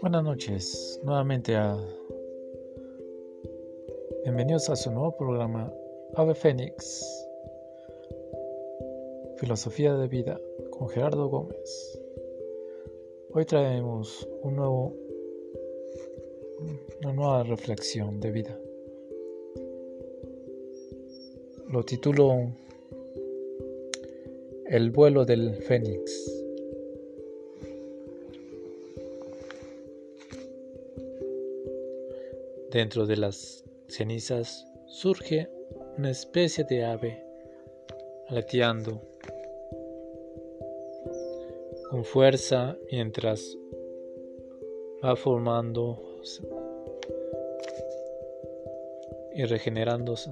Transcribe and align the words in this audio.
Buenas 0.00 0.24
noches, 0.24 1.00
nuevamente 1.04 1.54
a 1.54 1.78
bienvenidos 4.24 4.68
a 4.70 4.76
su 4.76 4.90
nuevo 4.90 5.16
programa 5.16 5.72
Ave 6.14 6.34
Fénix, 6.34 7.06
Filosofía 9.36 9.94
de 9.94 10.08
Vida 10.08 10.40
con 10.70 10.88
Gerardo 10.88 11.28
Gómez. 11.28 12.02
Hoy 13.32 13.44
traemos 13.44 14.28
un 14.42 14.56
nuevo, 14.56 14.96
una 17.02 17.12
nueva 17.12 17.42
reflexión 17.44 18.18
de 18.18 18.32
vida. 18.32 18.58
Lo 21.68 21.84
titulo 21.84 22.50
El 24.70 24.92
vuelo 24.92 25.24
del 25.24 25.56
Fénix. 25.56 26.32
Dentro 32.70 33.04
de 33.04 33.16
las 33.16 33.64
cenizas 33.88 34.64
surge 34.86 35.50
una 35.98 36.12
especie 36.12 36.62
de 36.62 36.84
ave 36.84 37.20
aleteando 38.28 39.02
con 41.90 42.04
fuerza 42.04 42.78
mientras 42.92 43.58
va 45.04 45.16
formando 45.16 46.00
y 49.34 49.44
regenerándose 49.46 50.30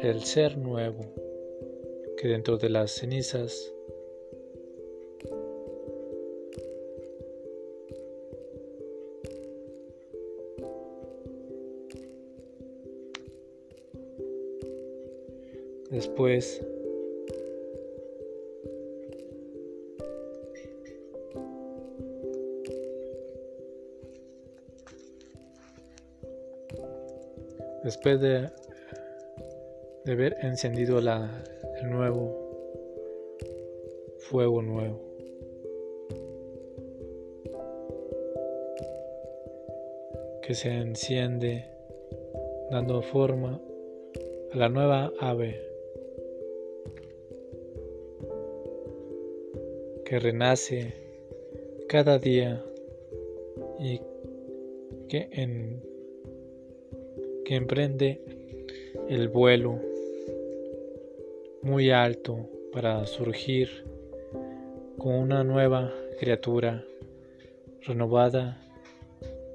el 0.00 0.24
ser 0.24 0.58
nuevo 0.58 1.23
que 2.16 2.28
dentro 2.28 2.56
de 2.58 2.68
las 2.70 2.92
cenizas 2.92 3.70
Después 15.90 16.60
después 27.84 28.20
de, 28.20 28.50
de 30.04 30.12
haber 30.12 30.36
encendido 30.42 31.00
la, 31.00 31.44
el 31.82 31.90
nuevo 31.90 32.44
fuego 34.18 34.62
nuevo. 34.62 35.14
que 40.42 40.54
se 40.54 40.68
enciende 40.68 41.64
dando 42.70 43.00
forma 43.00 43.62
a 44.52 44.58
la 44.58 44.68
nueva 44.68 45.10
ave 45.18 45.58
que 50.04 50.18
renace 50.18 50.92
cada 51.88 52.18
día 52.18 52.62
y 53.80 54.00
que, 55.08 55.28
en, 55.32 55.82
que 57.46 57.54
emprende 57.54 58.20
el 59.08 59.30
vuelo 59.30 59.80
muy 61.64 61.90
alto 61.90 62.46
para 62.74 63.06
surgir 63.06 63.68
con 64.98 65.14
una 65.14 65.42
nueva 65.42 65.90
criatura 66.20 66.84
renovada, 67.86 68.58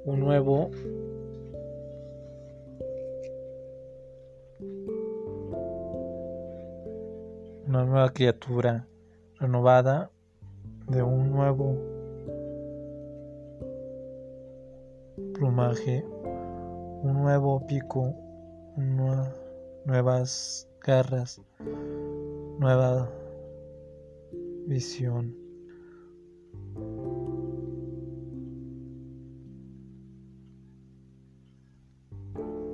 un 0.05 0.19
nuevo 0.19 0.71
una 7.67 7.85
nueva 7.85 8.11
criatura 8.11 8.87
renovada 9.39 10.09
de 10.87 11.03
un 11.03 11.29
nuevo 11.29 11.77
plumaje, 15.35 16.03
un 17.03 17.13
nuevo 17.21 17.67
pico, 17.67 18.15
nuevas 19.85 20.68
garras, 20.83 21.41
nueva 22.59 23.09
visión. 24.67 25.35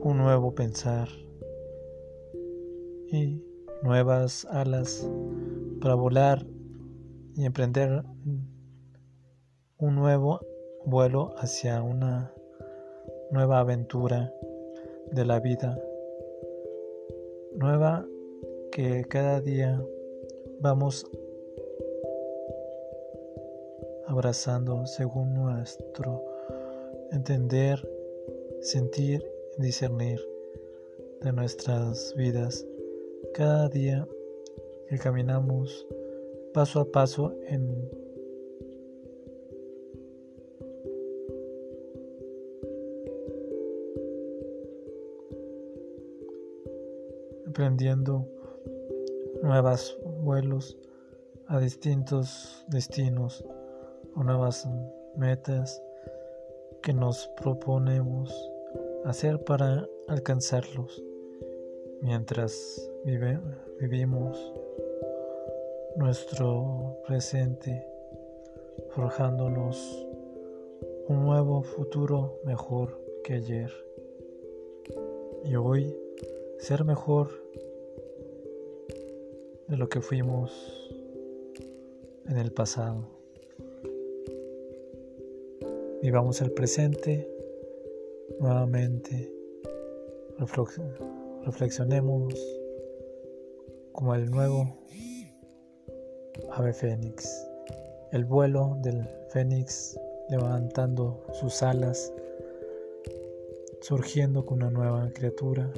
Un 0.02 0.18
nuevo 0.18 0.54
pensar 0.54 1.08
y 3.12 3.42
nuevas 3.82 4.46
alas 4.52 5.10
para 5.82 5.96
volar 5.96 6.46
y 7.36 7.46
emprender 7.46 8.04
un 9.78 9.96
nuevo 9.96 10.40
vuelo 10.86 11.34
hacia 11.38 11.82
una 11.82 12.32
nueva 13.32 13.60
aventura 13.60 14.32
de 15.12 15.26
la 15.26 15.40
vida, 15.40 15.80
nueva 17.56 18.06
que 18.72 19.06
cada 19.06 19.40
día 19.42 19.82
vamos 20.60 21.06
abrazando 24.08 24.86
según 24.86 25.34
nuestro 25.34 26.24
entender, 27.12 27.88
sentir 28.62 29.26
y 29.58 29.62
discernir 29.62 30.20
de 31.22 31.32
nuestras 31.32 32.14
vidas. 32.16 32.66
Cada 33.34 33.70
día 33.70 34.08
que 34.90 34.98
caminamos 34.98 35.88
paso 36.54 36.82
a 36.82 36.92
paso 36.92 37.34
en 37.48 37.90
emprendiendo 47.56 48.28
nuevos 49.42 49.98
vuelos 50.20 50.78
a 51.48 51.58
distintos 51.58 52.66
destinos 52.68 53.46
o 54.14 54.26
nuevas 54.26 54.68
metas 55.16 55.82
que 56.84 56.92
nos 56.92 57.30
proponemos 57.42 58.30
hacer 59.06 59.42
para 59.46 59.88
alcanzarlos 60.10 61.02
mientras 62.02 62.92
vivimos 63.06 64.54
nuestro 65.96 66.98
presente, 67.08 67.88
forjándonos 68.90 70.06
un 71.08 71.24
nuevo 71.24 71.62
futuro 71.62 72.38
mejor 72.44 73.00
que 73.24 73.36
ayer. 73.36 73.72
Y 75.46 75.56
hoy 75.56 75.96
ser 76.58 76.84
mejor 76.86 77.30
de 79.68 79.78
lo 79.78 79.90
que 79.90 80.02
fuimos 80.02 80.52
en 82.28 82.38
el 82.38 82.52
pasado. 82.52 83.08
Vivamos 86.02 86.42
el 86.42 86.52
presente 86.52 87.30
nuevamente. 88.40 89.32
Reflexionemos 91.46 92.34
como 93.94 94.16
el 94.16 94.30
nuevo 94.30 94.78
ave 96.52 96.74
fénix, 96.74 97.48
el 98.12 98.26
vuelo 98.26 98.78
del 98.82 99.08
fénix 99.30 99.98
levantando 100.30 101.24
sus 101.34 101.64
alas, 101.64 102.12
surgiendo 103.82 104.46
con 104.46 104.64
una 104.64 104.72
nueva 104.72 105.10
criatura 105.14 105.72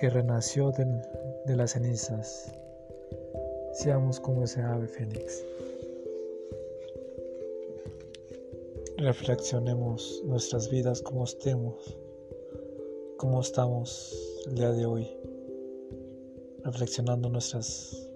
que 0.00 0.08
renació 0.08 0.72
de, 0.72 1.54
las 1.54 1.72
cenizas. 1.72 2.50
Seamos 3.74 4.18
como 4.18 4.44
ese 4.44 4.62
ave 4.62 4.88
fénix. 4.88 5.44
Reflexionemos 8.96 10.22
nuestras 10.24 10.70
vidas 10.70 11.02
como 11.02 11.24
estemos, 11.24 11.98
como 13.18 13.42
estamos 13.42 14.16
el 14.46 14.54
día 14.54 14.72
de 14.72 14.86
hoy 14.86 15.06
reflexionando 16.64 17.28
nuestras 17.28 18.10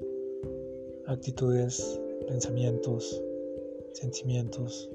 actitudes, 1.07 2.01
pensamientos, 2.29 3.23
sentimientos, 3.93 4.91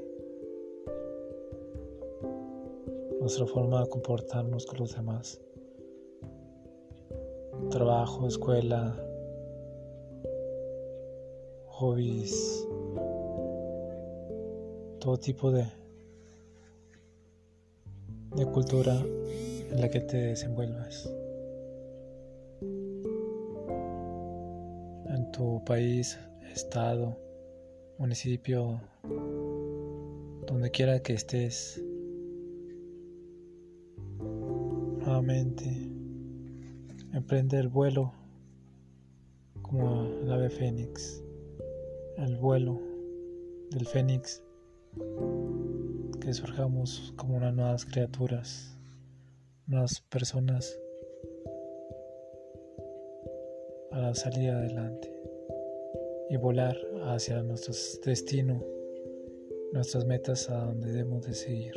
nuestra 3.19 3.45
forma 3.45 3.83
de 3.83 3.89
comportarnos 3.89 4.65
con 4.65 4.80
los 4.80 4.95
demás. 4.95 5.39
Trabajo, 7.69 8.27
escuela, 8.27 8.95
hobbies, 11.68 12.68
todo 15.00 15.18
tipo 15.18 15.51
de, 15.51 15.66
de 18.36 18.45
cultura 18.48 19.00
en 19.71 19.80
la 19.80 19.89
que 19.89 20.01
te 20.01 20.18
desenvuelvas. 20.18 21.13
En 25.10 25.31
tu 25.31 25.63
país, 25.63 26.19
estado, 26.51 27.18
municipio, 27.98 28.81
donde 30.48 30.71
quiera 30.71 31.00
que 31.01 31.13
estés. 31.13 31.83
Nuevamente, 34.98 35.88
emprende 37.13 37.57
el 37.57 37.67
vuelo 37.67 38.13
como 39.61 40.06
el 40.21 40.31
ave 40.31 40.50
fénix, 40.50 41.23
el 42.17 42.38
vuelo 42.38 42.79
del 43.71 43.85
fénix, 43.85 44.41
que 46.19 46.33
surjamos 46.33 47.13
como 47.15 47.38
unas 47.38 47.53
nuevas 47.53 47.85
criaturas, 47.85 48.77
nuevas 49.67 50.01
personas 50.09 50.79
para 53.91 54.13
salir 54.15 54.50
adelante 54.51 55.13
y 56.29 56.38
volar 56.38 56.77
hacia 57.06 57.41
nuestro 57.44 57.73
destino, 58.06 58.63
nuestras 59.73 60.06
metas 60.06 60.50
a 60.50 60.65
donde 60.65 60.91
debemos 60.91 61.25
de 61.25 61.33
seguir. 61.33 61.73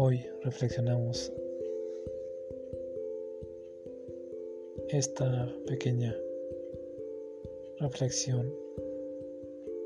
Hoy 0.00 0.24
reflexionamos 0.44 1.32
esta 4.90 5.52
pequeña 5.66 6.14
reflexión 7.80 8.48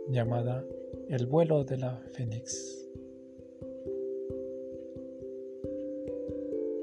llamada 0.09 0.67
El 1.09 1.27
vuelo 1.27 1.65
de 1.65 1.79
la 1.79 1.97
Fénix. 2.11 2.87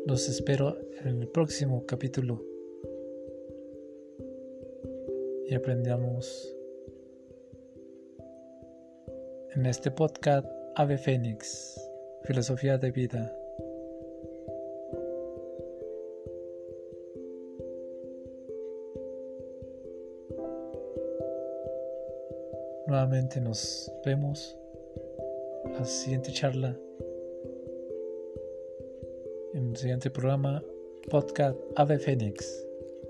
Los 0.07 0.27
espero 0.27 0.75
en 1.05 1.21
el 1.21 1.27
próximo 1.27 1.85
capítulo 1.85 2.43
y 5.45 5.53
aprendamos 5.53 6.57
en 9.55 9.67
este 9.67 9.91
podcast 9.91 10.47
Ave 10.77 10.97
Fénix, 10.97 11.88
filosofía 12.23 12.77
de 12.77 12.91
vida. 12.91 13.35
Nuevamente 22.87 23.39
nos 23.39 23.91
vemos 24.05 24.57
la 25.65 25.85
siguiente 25.85 26.31
charla 26.31 26.75
en 29.53 29.69
el 29.69 29.77
siguiente 29.77 30.09
programa 30.09 30.63
podcast 31.09 31.57
Ave 31.75 31.99
Fénix. 31.99 32.65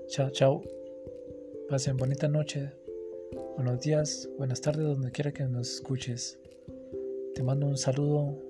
Chao, 0.08 0.30
chao. 0.30 0.62
Pasen 1.68 1.96
bonita 1.96 2.28
noche, 2.28 2.72
buenos 3.56 3.80
días, 3.80 4.28
buenas 4.36 4.60
tardes, 4.60 4.84
donde 4.84 5.12
quiera 5.12 5.32
que 5.32 5.44
nos 5.44 5.74
escuches. 5.74 6.38
Te 7.34 7.42
mando 7.42 7.66
un 7.66 7.76
saludo 7.76 8.49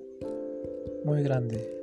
muy 1.03 1.23
grande. 1.23 1.80